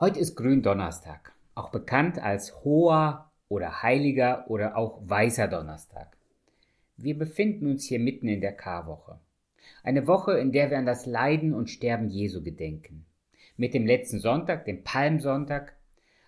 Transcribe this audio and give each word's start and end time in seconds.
Heute 0.00 0.18
ist 0.18 0.34
Gründonnerstag, 0.34 1.34
auch 1.54 1.68
bekannt 1.68 2.18
als 2.18 2.64
hoher 2.64 3.30
oder 3.50 3.82
heiliger 3.82 4.46
oder 4.48 4.78
auch 4.78 5.02
weißer 5.04 5.46
Donnerstag. 5.46 6.16
Wir 6.96 7.18
befinden 7.18 7.66
uns 7.66 7.84
hier 7.84 7.98
mitten 7.98 8.26
in 8.26 8.40
der 8.40 8.52
Karwoche. 8.52 9.20
Eine 9.82 10.06
Woche, 10.06 10.38
in 10.38 10.52
der 10.52 10.70
wir 10.70 10.78
an 10.78 10.86
das 10.86 11.04
Leiden 11.04 11.52
und 11.52 11.68
Sterben 11.68 12.08
Jesu 12.08 12.42
gedenken. 12.42 13.04
Mit 13.58 13.74
dem 13.74 13.84
letzten 13.84 14.20
Sonntag, 14.20 14.64
dem 14.64 14.84
Palmsonntag, 14.84 15.76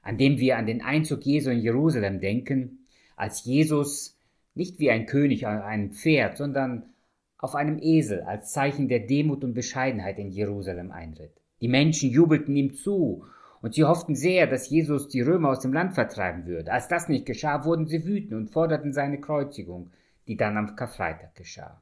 an 0.02 0.18
dem 0.18 0.36
wir 0.36 0.58
an 0.58 0.66
den 0.66 0.82
Einzug 0.82 1.24
Jesu 1.24 1.48
in 1.48 1.60
Jerusalem 1.60 2.20
denken, 2.20 2.84
als 3.16 3.46
Jesus 3.46 4.18
nicht 4.54 4.80
wie 4.80 4.90
ein 4.90 5.06
König 5.06 5.46
auf 5.46 5.64
einem 5.64 5.92
Pferd, 5.92 6.36
sondern 6.36 6.92
auf 7.38 7.54
einem 7.54 7.78
Esel 7.78 8.20
als 8.20 8.52
Zeichen 8.52 8.88
der 8.88 9.00
Demut 9.00 9.42
und 9.42 9.54
Bescheidenheit 9.54 10.18
in 10.18 10.28
Jerusalem 10.28 10.90
einritt. 10.90 11.32
Die 11.62 11.68
Menschen 11.68 12.10
jubelten 12.10 12.54
ihm 12.54 12.74
zu 12.74 13.24
und 13.62 13.74
sie 13.74 13.84
hofften 13.84 14.14
sehr, 14.14 14.46
dass 14.46 14.68
Jesus 14.68 15.08
die 15.08 15.20
Römer 15.20 15.50
aus 15.50 15.60
dem 15.60 15.72
Land 15.72 15.94
vertreiben 15.94 16.46
würde. 16.46 16.72
Als 16.72 16.88
das 16.88 17.08
nicht 17.08 17.24
geschah, 17.24 17.64
wurden 17.64 17.86
sie 17.86 18.04
wütend 18.04 18.34
und 18.34 18.50
forderten 18.50 18.92
seine 18.92 19.20
Kreuzigung, 19.20 19.90
die 20.26 20.36
dann 20.36 20.56
am 20.56 20.76
Karfreitag 20.76 21.34
geschah. 21.34 21.80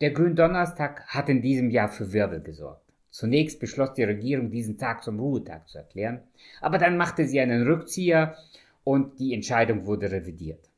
Der 0.00 0.12
Gründonnerstag 0.12 1.06
hat 1.08 1.28
in 1.28 1.42
diesem 1.42 1.70
Jahr 1.70 1.88
für 1.88 2.12
Wirbel 2.12 2.40
gesorgt. 2.42 2.84
Zunächst 3.10 3.58
beschloss 3.58 3.94
die 3.94 4.04
Regierung, 4.04 4.50
diesen 4.50 4.78
Tag 4.78 5.02
zum 5.02 5.18
Ruhetag 5.18 5.68
zu 5.68 5.78
erklären, 5.78 6.20
aber 6.60 6.78
dann 6.78 6.96
machte 6.96 7.26
sie 7.26 7.40
einen 7.40 7.66
Rückzieher 7.66 8.36
und 8.84 9.18
die 9.18 9.34
Entscheidung 9.34 9.86
wurde 9.86 10.12
revidiert. 10.12 10.70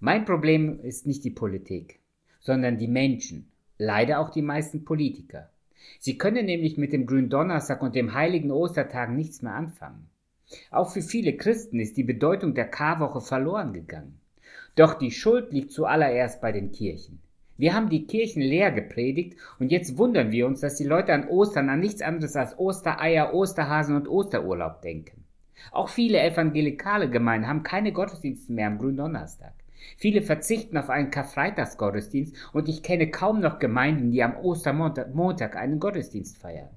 Mein 0.00 0.24
Problem 0.24 0.80
ist 0.80 1.06
nicht 1.06 1.22
die 1.24 1.30
Politik, 1.30 2.00
sondern 2.40 2.78
die 2.78 2.88
Menschen, 2.88 3.52
leider 3.78 4.18
auch 4.18 4.30
die 4.30 4.42
meisten 4.42 4.84
Politiker. 4.84 5.51
Sie 5.98 6.18
können 6.18 6.46
nämlich 6.46 6.78
mit 6.78 6.92
dem 6.92 7.06
Gründonnerstag 7.06 7.82
und 7.82 7.94
dem 7.94 8.14
heiligen 8.14 8.50
Ostertag 8.50 9.10
nichts 9.10 9.42
mehr 9.42 9.54
anfangen. 9.54 10.08
Auch 10.70 10.90
für 10.90 11.02
viele 11.02 11.36
Christen 11.36 11.80
ist 11.80 11.96
die 11.96 12.04
Bedeutung 12.04 12.54
der 12.54 12.66
Karwoche 12.66 13.20
verloren 13.20 13.72
gegangen. 13.72 14.20
Doch 14.74 14.94
die 14.94 15.10
Schuld 15.10 15.52
liegt 15.52 15.72
zuallererst 15.72 16.40
bei 16.40 16.52
den 16.52 16.72
Kirchen. 16.72 17.20
Wir 17.58 17.74
haben 17.74 17.90
die 17.90 18.06
Kirchen 18.06 18.42
leer 18.42 18.72
gepredigt 18.72 19.38
und 19.58 19.70
jetzt 19.70 19.98
wundern 19.98 20.32
wir 20.32 20.46
uns, 20.46 20.60
dass 20.60 20.76
die 20.76 20.84
Leute 20.84 21.12
an 21.12 21.28
Ostern 21.28 21.68
an 21.68 21.80
nichts 21.80 22.02
anderes 22.02 22.34
als 22.36 22.58
Ostereier, 22.58 23.34
Osterhasen 23.34 23.94
und 23.94 24.08
Osterurlaub 24.08 24.82
denken. 24.82 25.24
Auch 25.70 25.88
viele 25.88 26.20
evangelikale 26.20 27.08
Gemeinden 27.08 27.46
haben 27.46 27.62
keine 27.62 27.92
Gottesdienste 27.92 28.52
mehr 28.52 28.66
am 28.66 28.78
Gründonnerstag. 28.78 29.52
Viele 29.96 30.22
verzichten 30.22 30.76
auf 30.76 30.90
einen 30.90 31.10
Karfreitagsgottesdienst 31.10 32.34
und 32.52 32.68
ich 32.68 32.82
kenne 32.82 33.10
kaum 33.10 33.40
noch 33.40 33.58
Gemeinden, 33.58 34.10
die 34.10 34.22
am 34.22 34.36
Ostermontag 34.36 35.56
einen 35.56 35.78
Gottesdienst 35.78 36.38
feiern. 36.38 36.70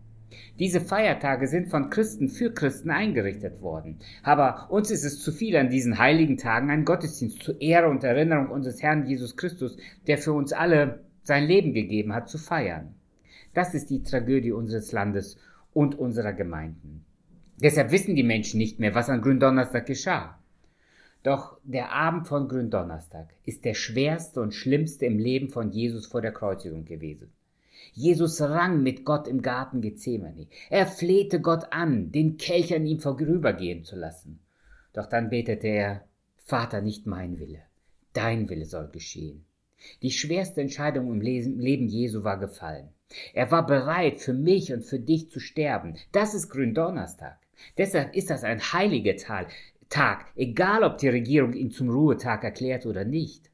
Diese 0.60 0.82
Feiertage 0.82 1.48
sind 1.48 1.68
von 1.68 1.90
Christen 1.90 2.30
für 2.30 2.54
Christen 2.54 2.90
eingerichtet 2.90 3.62
worden. 3.62 4.00
Aber 4.24 4.68
uns 4.70 4.92
ist 4.92 5.04
es 5.04 5.22
zu 5.22 5.32
viel 5.32 5.56
an 5.56 5.70
diesen 5.70 5.98
heiligen 5.98 6.38
Tagen 6.38 6.70
einen 6.70 6.86
Gottesdienst 6.86 7.44
zur 7.44 7.60
Ehre 7.62 7.90
und 7.90 8.04
Erinnerung 8.04 8.50
unseres 8.50 8.82
Herrn 8.82 9.06
Jesus 9.06 9.36
Christus, 9.36 9.78
der 10.08 10.18
für 10.18 10.34
uns 10.34 10.54
alle 10.54 11.04
sein 11.24 11.46
Leben 11.46 11.74
gegeben 11.74 12.14
hat, 12.14 12.30
zu 12.30 12.38
feiern. 12.38 12.96
Das 13.54 13.74
ist 13.74 13.90
die 13.90 14.04
Tragödie 14.04 14.52
unseres 14.52 14.92
Landes 14.92 15.38
und 15.74 15.98
unserer 15.98 16.34
Gemeinden. 16.34 17.06
Deshalb 17.62 17.92
wissen 17.92 18.16
die 18.16 18.24
Menschen 18.24 18.58
nicht 18.58 18.80
mehr, 18.80 18.96
was 18.96 19.10
an 19.10 19.22
Gründonnerstag 19.22 19.86
geschah. 19.86 20.38
Doch 21.26 21.58
der 21.64 21.92
Abend 21.92 22.28
von 22.28 22.48
Gründonnerstag 22.48 23.34
ist 23.46 23.66
der 23.66 23.74
schwerste 23.74 24.42
und 24.42 24.54
schlimmste 24.54 25.08
im 25.08 25.18
Leben 25.18 25.50
von 25.50 25.72
Jesus 25.72 26.06
vor 26.06 26.22
der 26.22 26.32
Kreuzigung 26.32 26.86
gewesen. 26.86 27.34
Jesus 27.94 28.40
rang 28.42 28.84
mit 28.84 29.06
Gott 29.06 29.28
im 29.28 29.42
Garten 29.42 29.82
Gethsemane. 29.82 30.46
Er 30.70 30.86
flehte 30.86 31.42
Gott 31.42 31.64
an, 31.72 32.12
den 32.12 32.38
Kelch 32.38 32.76
an 32.76 32.86
ihm 32.86 33.00
vorübergehen 33.00 33.84
zu 33.84 33.96
lassen. 33.96 34.40
Doch 34.94 35.08
dann 35.08 35.32
betete 35.32 35.68
er, 35.68 36.04
Vater, 36.38 36.82
nicht 36.82 37.08
mein 37.08 37.40
Wille, 37.40 37.64
dein 38.14 38.48
Wille 38.48 38.66
soll 38.66 38.90
geschehen. 38.90 39.46
Die 40.04 40.12
schwerste 40.12 40.62
Entscheidung 40.62 41.12
im 41.12 41.22
Leben 41.22 41.88
Jesu 41.88 42.24
war 42.24 42.38
gefallen. 42.40 42.90
Er 43.34 43.50
war 43.50 43.66
bereit, 43.66 44.20
für 44.20 44.34
mich 44.34 44.72
und 44.72 44.84
für 44.84 45.00
dich 45.00 45.32
zu 45.32 45.40
sterben. 45.40 45.96
Das 46.12 46.36
ist 46.36 46.50
Gründonnerstag. 46.50 47.40
Deshalb 47.78 48.16
ist 48.16 48.30
das 48.30 48.44
ein 48.44 48.60
heiliger 48.60 49.16
Tag, 49.16 49.52
Tag, 49.90 50.26
egal 50.36 50.84
ob 50.84 50.98
die 50.98 51.10
Regierung 51.10 51.54
ihn 51.54 51.72
zum 51.72 51.90
Ruhetag 51.90 52.44
erklärt 52.44 52.86
oder 52.86 53.06
nicht. 53.06 53.50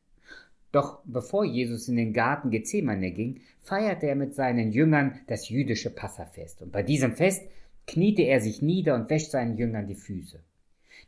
Doch 0.71 0.99
bevor 1.03 1.43
Jesus 1.43 1.89
in 1.89 1.97
den 1.97 2.13
Garten 2.13 2.49
Gethsemane 2.49 3.11
ging, 3.11 3.41
feierte 3.61 4.07
er 4.07 4.15
mit 4.15 4.33
seinen 4.33 4.71
Jüngern 4.71 5.19
das 5.27 5.49
jüdische 5.49 5.89
Passafest. 5.89 6.61
Und 6.61 6.71
bei 6.71 6.81
diesem 6.81 7.13
Fest 7.13 7.43
kniete 7.87 8.21
er 8.21 8.39
sich 8.39 8.61
nieder 8.61 8.95
und 8.95 9.09
wäscht 9.09 9.31
seinen 9.31 9.57
Jüngern 9.57 9.87
die 9.87 9.95
Füße. 9.95 10.39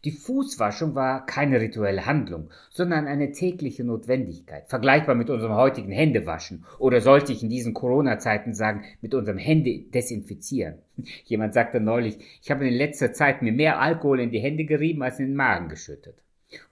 Die 0.05 0.11
Fußwaschung 0.11 0.95
war 0.95 1.25
keine 1.25 1.61
rituelle 1.61 2.05
Handlung, 2.05 2.49
sondern 2.69 3.07
eine 3.07 3.31
tägliche 3.31 3.85
Notwendigkeit, 3.85 4.67
vergleichbar 4.67 5.15
mit 5.15 5.29
unserem 5.29 5.55
heutigen 5.55 5.93
Händewaschen 5.93 6.65
oder 6.77 6.99
sollte 6.99 7.31
ich 7.31 7.41
in 7.41 7.49
diesen 7.49 7.73
Corona-Zeiten 7.73 8.53
sagen, 8.53 8.83
mit 9.01 9.13
unserem 9.13 9.37
Hände 9.37 9.79
desinfizieren. 9.79 10.79
Jemand 11.23 11.53
sagte 11.53 11.79
neulich, 11.79 12.17
ich 12.41 12.51
habe 12.51 12.67
in 12.67 12.73
letzter 12.73 13.13
Zeit 13.13 13.41
mir 13.41 13.53
mehr 13.53 13.79
Alkohol 13.79 14.19
in 14.19 14.31
die 14.31 14.41
Hände 14.41 14.65
gerieben 14.65 15.03
als 15.03 15.19
in 15.19 15.27
den 15.27 15.35
Magen 15.35 15.69
geschüttet. 15.69 16.15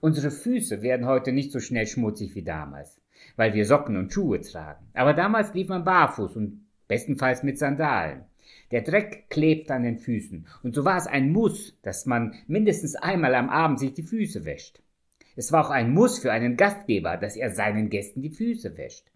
Unsere 0.00 0.30
Füße 0.30 0.82
werden 0.82 1.06
heute 1.06 1.32
nicht 1.32 1.52
so 1.52 1.60
schnell 1.60 1.86
schmutzig 1.86 2.34
wie 2.34 2.42
damals, 2.42 3.00
weil 3.36 3.54
wir 3.54 3.64
Socken 3.64 3.96
und 3.96 4.12
Schuhe 4.12 4.42
tragen. 4.42 4.86
Aber 4.92 5.14
damals 5.14 5.54
lief 5.54 5.68
man 5.68 5.84
barfuß 5.84 6.36
und 6.36 6.66
bestenfalls 6.86 7.42
mit 7.42 7.58
Sandalen. 7.58 8.26
Der 8.72 8.80
Dreck 8.80 9.28
klebt 9.28 9.70
an 9.70 9.82
den 9.82 9.98
Füßen, 9.98 10.46
und 10.62 10.74
so 10.74 10.84
war 10.86 10.96
es 10.96 11.06
ein 11.06 11.30
Muss, 11.30 11.78
dass 11.82 12.06
man 12.06 12.34
mindestens 12.46 12.96
einmal 12.96 13.34
am 13.34 13.50
Abend 13.50 13.78
sich 13.78 13.92
die 13.92 14.02
Füße 14.02 14.46
wäscht. 14.46 14.82
Es 15.36 15.52
war 15.52 15.66
auch 15.66 15.70
ein 15.70 15.92
Muss 15.92 16.18
für 16.18 16.32
einen 16.32 16.56
Gastgeber, 16.56 17.18
dass 17.18 17.36
er 17.36 17.50
seinen 17.50 17.90
Gästen 17.90 18.22
die 18.22 18.30
Füße 18.30 18.76
wäscht. 18.76 19.10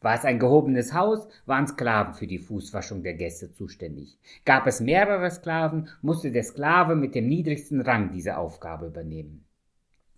War 0.00 0.14
es 0.14 0.24
ein 0.24 0.38
gehobenes 0.38 0.94
Haus, 0.94 1.28
waren 1.46 1.66
Sklaven 1.66 2.14
für 2.14 2.26
die 2.26 2.38
Fußwaschung 2.38 3.02
der 3.02 3.14
Gäste 3.14 3.52
zuständig. 3.52 4.18
Gab 4.44 4.66
es 4.66 4.80
mehrere 4.80 5.30
Sklaven, 5.30 5.88
musste 6.00 6.32
der 6.32 6.42
Sklave 6.42 6.96
mit 6.96 7.14
dem 7.14 7.28
niedrigsten 7.28 7.80
Rang 7.82 8.10
diese 8.10 8.36
Aufgabe 8.36 8.86
übernehmen. 8.86 9.44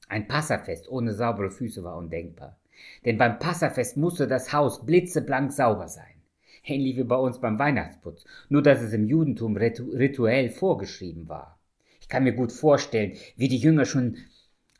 Ein 0.08 0.28
Passafest 0.28 0.88
ohne 0.88 1.12
saubere 1.12 1.50
Füße 1.50 1.82
war 1.82 1.96
undenkbar. 1.96 2.56
Denn 3.04 3.18
beim 3.18 3.38
Passafest 3.38 3.96
musste 3.96 4.26
das 4.26 4.52
Haus 4.52 4.86
blitzeblank 4.86 5.52
sauber 5.52 5.88
sein 5.88 6.13
ähnlich 6.64 6.96
wie 6.96 7.04
bei 7.04 7.16
uns 7.16 7.40
beim 7.40 7.58
Weihnachtsputz, 7.58 8.24
nur 8.48 8.62
dass 8.62 8.82
es 8.82 8.92
im 8.92 9.06
Judentum 9.06 9.56
rituell 9.56 10.50
vorgeschrieben 10.50 11.28
war. 11.28 11.58
Ich 12.00 12.08
kann 12.08 12.24
mir 12.24 12.34
gut 12.34 12.52
vorstellen, 12.52 13.12
wie 13.36 13.48
die 13.48 13.58
Jünger 13.58 13.84
schon 13.84 14.16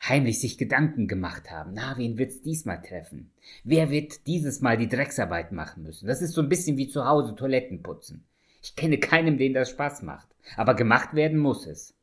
heimlich 0.07 0.39
sich 0.39 0.57
Gedanken 0.57 1.07
gemacht 1.07 1.49
haben. 1.49 1.71
Na, 1.73 1.95
wen 1.97 2.17
wird's 2.17 2.41
diesmal 2.41 2.81
treffen? 2.81 3.31
Wer 3.63 3.89
wird 3.89 4.27
dieses 4.27 4.61
Mal 4.61 4.77
die 4.77 4.89
Drecksarbeit 4.89 5.51
machen 5.51 5.83
müssen? 5.83 6.07
Das 6.07 6.21
ist 6.21 6.33
so 6.33 6.41
ein 6.41 6.49
bisschen 6.49 6.77
wie 6.77 6.87
zu 6.87 7.05
Hause 7.05 7.35
Toiletten 7.35 7.81
putzen. 7.81 8.25
Ich 8.61 8.75
kenne 8.75 8.97
keinem, 8.97 9.37
den 9.37 9.53
das 9.53 9.69
Spaß 9.69 10.03
macht. 10.03 10.27
Aber 10.57 10.75
gemacht 10.75 11.15
werden 11.15 11.39
muss 11.39 11.65
es. 11.65 11.93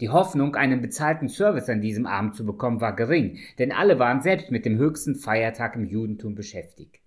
Die 0.00 0.10
Hoffnung, 0.10 0.54
einen 0.54 0.80
bezahlten 0.80 1.28
Service 1.28 1.68
an 1.68 1.80
diesem 1.80 2.06
Abend 2.06 2.36
zu 2.36 2.46
bekommen, 2.46 2.80
war 2.80 2.94
gering, 2.94 3.38
denn 3.58 3.72
alle 3.72 3.98
waren 3.98 4.22
selbst 4.22 4.52
mit 4.52 4.64
dem 4.64 4.78
höchsten 4.78 5.16
Feiertag 5.16 5.74
im 5.74 5.84
Judentum 5.84 6.36
beschäftigt. 6.36 7.00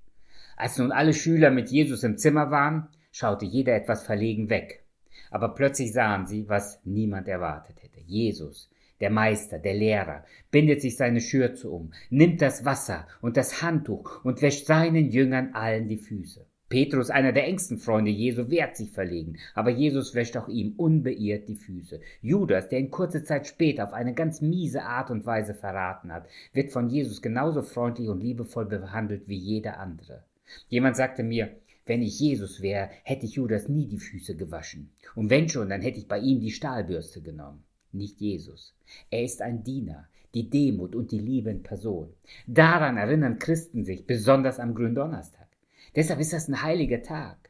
Als 0.62 0.78
nun 0.78 0.92
alle 0.92 1.16
Schüler 1.16 1.50
mit 1.50 1.72
Jesus 1.72 2.04
im 2.04 2.20
Zimmer 2.20 2.52
waren, 2.52 2.88
schaute 3.12 3.46
jeder 3.46 3.74
etwas 3.74 4.04
verlegen 4.04 4.52
weg. 4.52 4.86
Aber 5.32 5.56
plötzlich 5.56 5.92
sahen 5.92 6.28
sie, 6.28 6.48
was 6.50 6.80
niemand 6.86 7.28
erwartet 7.28 7.82
hätte. 7.82 8.00
Jesus, 8.00 8.70
der 9.00 9.10
Meister, 9.10 9.58
der 9.58 9.74
Lehrer, 9.74 10.24
bindet 10.52 10.80
sich 10.80 10.98
seine 10.98 11.20
Schürze 11.20 11.68
um, 11.68 11.94
nimmt 12.12 12.44
das 12.44 12.64
Wasser 12.64 13.08
und 13.22 13.38
das 13.38 13.64
Handtuch 13.64 14.24
und 14.24 14.44
wäscht 14.44 14.68
seinen 14.68 15.10
Jüngern 15.10 15.56
allen 15.56 15.88
die 15.88 15.98
Füße. 15.98 16.46
Petrus, 16.70 17.10
einer 17.10 17.32
der 17.32 17.48
engsten 17.48 17.80
Freunde 17.80 18.12
Jesu, 18.12 18.52
wehrt 18.52 18.76
sich 18.76 18.92
verlegen, 18.92 19.40
aber 19.56 19.72
Jesus 19.72 20.14
wäscht 20.14 20.38
auch 20.38 20.48
ihm 20.48 20.76
unbeirrt 20.78 21.50
die 21.50 21.56
Füße. 21.56 22.02
Judas, 22.22 22.70
der 22.70 22.82
ihn 22.82 22.92
kurze 22.92 23.24
Zeit 23.24 23.48
später 23.48 23.86
auf 23.86 23.94
eine 23.94 24.14
ganz 24.14 24.42
miese 24.42 24.84
Art 24.84 25.10
und 25.10 25.26
Weise 25.26 25.56
verraten 25.56 26.14
hat, 26.14 26.28
wird 26.54 26.72
von 26.72 26.88
Jesus 26.88 27.24
genauso 27.24 27.64
freundlich 27.64 28.10
und 28.10 28.22
liebevoll 28.22 28.68
behandelt 28.68 29.28
wie 29.28 29.38
jeder 29.38 29.80
andere. 29.80 30.24
Jemand 30.70 30.96
sagte 30.96 31.24
mir, 31.24 31.56
wenn 31.86 32.02
ich 32.02 32.20
Jesus 32.20 32.62
wäre, 32.62 32.90
hätte 33.04 33.26
ich 33.26 33.34
Judas 33.34 33.68
nie 33.68 33.88
die 33.88 34.00
Füße 34.00 34.36
gewaschen. 34.36 34.92
Und 35.16 35.30
wenn 35.30 35.50
schon, 35.50 35.70
dann 35.70 35.82
hätte 35.82 36.00
ich 36.00 36.08
bei 36.08 36.20
ihm 36.20 36.40
die 36.40 36.52
Stahlbürste 36.52 37.22
genommen. 37.22 37.64
Nicht 37.92 38.22
Jesus. 38.22 38.74
Er 39.10 39.24
ist 39.24 39.42
ein 39.42 39.64
Diener, 39.64 40.08
die 40.34 40.50
Demut 40.50 40.96
und 40.96 41.12
die 41.12 41.20
Liebe 41.20 41.50
in 41.50 41.64
Person. 41.64 42.14
Daran 42.48 42.98
erinnern 42.98 43.40
Christen 43.40 43.84
sich, 43.84 44.08
besonders 44.08 44.60
am 44.60 44.76
Gründonnerstag. 44.76 45.48
Deshalb 45.96 46.20
ist 46.20 46.34
das 46.34 46.48
ein 46.48 46.62
heiliger 46.62 47.02
Tag. 47.02 47.50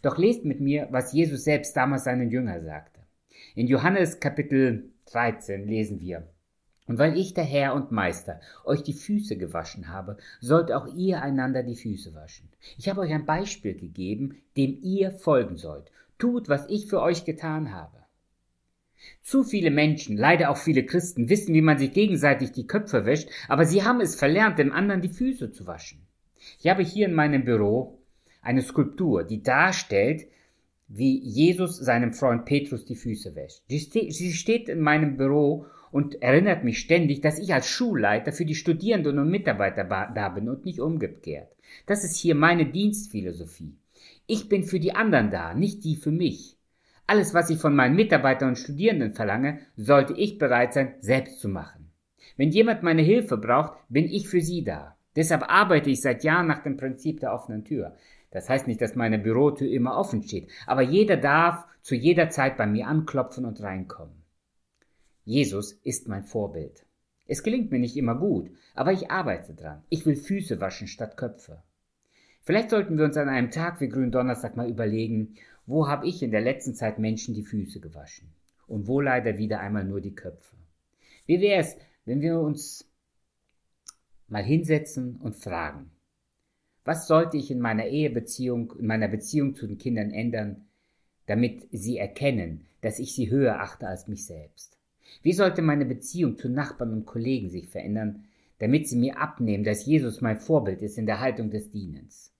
Doch 0.00 0.16
lest 0.16 0.44
mit 0.44 0.60
mir, 0.60 0.88
was 0.90 1.12
Jesus 1.12 1.44
selbst 1.44 1.76
damals 1.76 2.04
seinen 2.04 2.30
Jüngern 2.30 2.64
sagte. 2.64 3.00
In 3.54 3.66
Johannes 3.66 4.20
Kapitel 4.20 4.90
13 5.06 5.66
lesen 5.66 6.00
wir, 6.00 6.26
und 6.92 6.98
weil 6.98 7.16
ich, 7.16 7.32
der 7.32 7.44
Herr 7.44 7.74
und 7.74 7.90
Meister, 7.90 8.38
euch 8.66 8.82
die 8.82 8.92
Füße 8.92 9.38
gewaschen 9.38 9.88
habe, 9.88 10.18
sollt 10.42 10.70
auch 10.70 10.94
ihr 10.94 11.22
einander 11.22 11.62
die 11.62 11.74
Füße 11.74 12.14
waschen. 12.14 12.50
Ich 12.76 12.86
habe 12.86 13.00
euch 13.00 13.14
ein 13.14 13.24
Beispiel 13.24 13.72
gegeben, 13.74 14.42
dem 14.58 14.78
ihr 14.82 15.10
folgen 15.10 15.56
sollt. 15.56 15.90
Tut, 16.18 16.50
was 16.50 16.68
ich 16.68 16.88
für 16.88 17.00
euch 17.00 17.24
getan 17.24 17.72
habe. 17.72 17.96
Zu 19.22 19.42
viele 19.42 19.70
Menschen, 19.70 20.18
leider 20.18 20.50
auch 20.50 20.58
viele 20.58 20.84
Christen, 20.84 21.30
wissen, 21.30 21.54
wie 21.54 21.62
man 21.62 21.78
sich 21.78 21.94
gegenseitig 21.94 22.52
die 22.52 22.66
Köpfe 22.66 23.06
wäscht, 23.06 23.30
aber 23.48 23.64
sie 23.64 23.84
haben 23.84 24.02
es 24.02 24.14
verlernt, 24.14 24.58
dem 24.58 24.70
anderen 24.70 25.00
die 25.00 25.08
Füße 25.08 25.50
zu 25.50 25.66
waschen. 25.66 26.06
Ich 26.58 26.68
habe 26.68 26.82
hier 26.82 27.06
in 27.06 27.14
meinem 27.14 27.46
Büro 27.46 28.02
eine 28.42 28.60
Skulptur, 28.60 29.24
die 29.24 29.42
darstellt, 29.42 30.26
wie 30.88 31.18
Jesus 31.20 31.78
seinem 31.78 32.12
Freund 32.12 32.44
Petrus 32.44 32.84
die 32.84 32.96
Füße 32.96 33.34
wäscht. 33.34 33.62
Sie 33.66 34.34
steht 34.34 34.68
in 34.68 34.80
meinem 34.80 35.16
Büro 35.16 35.64
und 35.92 36.20
erinnert 36.22 36.64
mich 36.64 36.80
ständig, 36.80 37.20
dass 37.20 37.38
ich 37.38 37.54
als 37.54 37.68
Schulleiter 37.68 38.32
für 38.32 38.44
die 38.44 38.56
Studierenden 38.56 39.18
und 39.18 39.30
Mitarbeiter 39.30 39.84
da 39.84 40.28
bin 40.30 40.48
und 40.48 40.64
nicht 40.64 40.80
umgekehrt. 40.80 41.54
Das 41.86 42.02
ist 42.02 42.16
hier 42.16 42.34
meine 42.34 42.66
Dienstphilosophie. 42.66 43.76
Ich 44.26 44.48
bin 44.48 44.64
für 44.64 44.80
die 44.80 44.94
anderen 44.94 45.30
da, 45.30 45.54
nicht 45.54 45.84
die 45.84 45.96
für 45.96 46.10
mich. 46.10 46.56
Alles, 47.06 47.34
was 47.34 47.50
ich 47.50 47.58
von 47.58 47.76
meinen 47.76 47.94
Mitarbeitern 47.94 48.50
und 48.50 48.58
Studierenden 48.58 49.12
verlange, 49.12 49.60
sollte 49.76 50.14
ich 50.14 50.38
bereit 50.38 50.72
sein, 50.72 50.94
selbst 51.00 51.40
zu 51.40 51.48
machen. 51.48 51.90
Wenn 52.36 52.50
jemand 52.50 52.82
meine 52.82 53.02
Hilfe 53.02 53.36
braucht, 53.36 53.74
bin 53.88 54.06
ich 54.06 54.28
für 54.28 54.40
sie 54.40 54.64
da. 54.64 54.96
Deshalb 55.14 55.42
arbeite 55.50 55.90
ich 55.90 56.00
seit 56.00 56.24
Jahren 56.24 56.46
nach 56.46 56.62
dem 56.62 56.78
Prinzip 56.78 57.20
der 57.20 57.34
offenen 57.34 57.64
Tür. 57.64 57.96
Das 58.30 58.48
heißt 58.48 58.66
nicht, 58.66 58.80
dass 58.80 58.96
meine 58.96 59.18
Bürotür 59.18 59.70
immer 59.70 59.98
offen 59.98 60.22
steht, 60.22 60.48
aber 60.66 60.80
jeder 60.80 61.18
darf 61.18 61.66
zu 61.82 61.94
jeder 61.94 62.30
Zeit 62.30 62.56
bei 62.56 62.66
mir 62.66 62.86
anklopfen 62.86 63.44
und 63.44 63.62
reinkommen. 63.62 64.21
Jesus 65.24 65.72
ist 65.84 66.08
mein 66.08 66.24
Vorbild. 66.24 66.84
Es 67.26 67.42
gelingt 67.42 67.70
mir 67.70 67.78
nicht 67.78 67.96
immer 67.96 68.16
gut, 68.16 68.50
aber 68.74 68.92
ich 68.92 69.10
arbeite 69.10 69.54
dran. 69.54 69.82
Ich 69.88 70.04
will 70.04 70.16
Füße 70.16 70.60
waschen 70.60 70.88
statt 70.88 71.16
Köpfe. 71.16 71.62
Vielleicht 72.42 72.70
sollten 72.70 72.98
wir 72.98 73.04
uns 73.04 73.16
an 73.16 73.28
einem 73.28 73.50
Tag 73.50 73.80
wie 73.80 73.88
Gründonnerstag 73.88 74.56
mal 74.56 74.68
überlegen, 74.68 75.36
wo 75.64 75.86
habe 75.86 76.08
ich 76.08 76.22
in 76.22 76.32
der 76.32 76.40
letzten 76.40 76.74
Zeit 76.74 76.98
Menschen 76.98 77.34
die 77.34 77.44
Füße 77.44 77.78
gewaschen 77.78 78.32
und 78.66 78.88
wo 78.88 79.00
leider 79.00 79.38
wieder 79.38 79.60
einmal 79.60 79.84
nur 79.84 80.00
die 80.00 80.14
Köpfe. 80.14 80.56
Wie 81.26 81.40
wäre 81.40 81.60
es, 81.60 81.76
wenn 82.04 82.20
wir 82.20 82.40
uns 82.40 82.90
mal 84.26 84.42
hinsetzen 84.42 85.16
und 85.16 85.36
fragen, 85.36 85.92
was 86.84 87.06
sollte 87.06 87.36
ich 87.36 87.52
in 87.52 87.60
meiner 87.60 87.86
Ehebeziehung, 87.86 88.74
in 88.76 88.86
meiner 88.86 89.06
Beziehung 89.06 89.54
zu 89.54 89.68
den 89.68 89.78
Kindern 89.78 90.10
ändern, 90.10 90.66
damit 91.26 91.68
sie 91.70 91.98
erkennen, 91.98 92.66
dass 92.80 92.98
ich 92.98 93.14
sie 93.14 93.30
höher 93.30 93.60
achte 93.60 93.86
als 93.86 94.08
mich 94.08 94.26
selbst? 94.26 94.81
Wie 95.22 95.32
sollte 95.32 95.62
meine 95.62 95.84
Beziehung 95.84 96.36
zu 96.36 96.48
Nachbarn 96.48 96.92
und 96.92 97.06
Kollegen 97.06 97.50
sich 97.50 97.68
verändern, 97.68 98.24
damit 98.58 98.88
sie 98.88 98.96
mir 98.96 99.18
abnehmen, 99.18 99.64
dass 99.64 99.86
Jesus 99.86 100.20
mein 100.20 100.38
Vorbild 100.38 100.82
ist 100.82 100.98
in 100.98 101.06
der 101.06 101.20
Haltung 101.20 101.50
des 101.50 101.70
Dienens? 101.70 102.32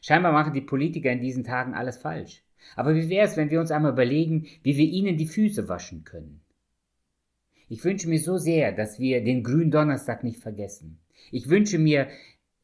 Scheinbar 0.00 0.32
machen 0.32 0.52
die 0.52 0.60
Politiker 0.60 1.10
in 1.10 1.20
diesen 1.20 1.44
Tagen 1.44 1.74
alles 1.74 1.96
falsch. 1.96 2.42
Aber 2.76 2.94
wie 2.94 3.08
wäre 3.08 3.26
es, 3.26 3.36
wenn 3.36 3.50
wir 3.50 3.60
uns 3.60 3.70
einmal 3.70 3.92
überlegen, 3.92 4.46
wie 4.62 4.76
wir 4.76 4.86
ihnen 4.86 5.16
die 5.16 5.26
Füße 5.26 5.68
waschen 5.68 6.04
können? 6.04 6.40
Ich 7.68 7.84
wünsche 7.84 8.08
mir 8.08 8.20
so 8.20 8.36
sehr, 8.36 8.72
dass 8.72 8.98
wir 8.98 9.24
den 9.24 9.42
grünen 9.42 9.70
Donnerstag 9.70 10.22
nicht 10.22 10.38
vergessen. 10.40 10.98
Ich 11.30 11.48
wünsche 11.48 11.78
mir, 11.78 12.08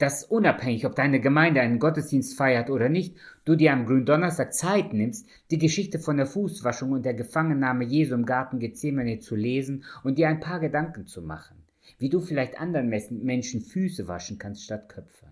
dass 0.00 0.24
unabhängig, 0.24 0.86
ob 0.86 0.96
deine 0.96 1.20
Gemeinde 1.20 1.60
einen 1.60 1.78
Gottesdienst 1.78 2.34
feiert 2.34 2.70
oder 2.70 2.88
nicht, 2.88 3.16
du 3.44 3.54
dir 3.54 3.74
am 3.74 3.84
Gründonnerstag 3.84 4.54
Zeit 4.54 4.94
nimmst, 4.94 5.28
die 5.50 5.58
Geschichte 5.58 5.98
von 5.98 6.16
der 6.16 6.24
Fußwaschung 6.24 6.92
und 6.92 7.04
der 7.04 7.12
Gefangennahme 7.12 7.84
Jesu 7.84 8.14
im 8.14 8.24
Garten 8.24 8.60
Gethsemane 8.60 9.18
zu 9.18 9.36
lesen 9.36 9.84
und 10.02 10.16
dir 10.16 10.28
ein 10.28 10.40
paar 10.40 10.58
Gedanken 10.58 11.06
zu 11.06 11.20
machen, 11.20 11.56
wie 11.98 12.08
du 12.08 12.20
vielleicht 12.20 12.58
anderen 12.58 12.88
Menschen 12.88 13.60
Füße 13.60 14.08
waschen 14.08 14.38
kannst 14.38 14.64
statt 14.64 14.88
Köpfe. 14.88 15.26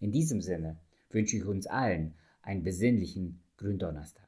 In 0.00 0.10
diesem 0.10 0.40
Sinne 0.40 0.78
wünsche 1.10 1.36
ich 1.36 1.44
uns 1.44 1.66
allen 1.66 2.14
einen 2.40 2.62
besinnlichen 2.62 3.42
Gründonnerstag. 3.58 4.23